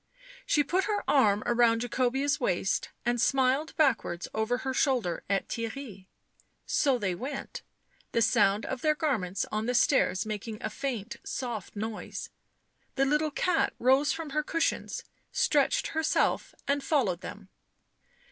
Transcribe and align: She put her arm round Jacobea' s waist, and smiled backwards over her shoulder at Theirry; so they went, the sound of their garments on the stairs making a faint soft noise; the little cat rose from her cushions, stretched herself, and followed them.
She 0.47 0.63
put 0.63 0.85
her 0.85 1.03
arm 1.07 1.43
round 1.45 1.81
Jacobea' 1.83 2.25
s 2.25 2.39
waist, 2.39 2.89
and 3.05 3.21
smiled 3.21 3.75
backwards 3.77 4.27
over 4.33 4.57
her 4.65 4.73
shoulder 4.73 5.21
at 5.29 5.47
Theirry; 5.47 6.07
so 6.65 6.97
they 6.97 7.13
went, 7.13 7.61
the 8.11 8.23
sound 8.23 8.65
of 8.65 8.81
their 8.81 8.95
garments 8.95 9.45
on 9.51 9.67
the 9.67 9.75
stairs 9.75 10.25
making 10.25 10.57
a 10.63 10.71
faint 10.71 11.17
soft 11.23 11.75
noise; 11.75 12.31
the 12.95 13.05
little 13.05 13.29
cat 13.29 13.75
rose 13.77 14.11
from 14.11 14.31
her 14.31 14.41
cushions, 14.41 15.03
stretched 15.31 15.89
herself, 15.89 16.55
and 16.67 16.83
followed 16.83 17.21
them. 17.21 17.49